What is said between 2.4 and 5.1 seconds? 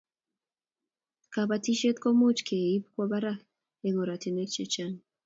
ke ib kwo barak eng' oratinwek che chang'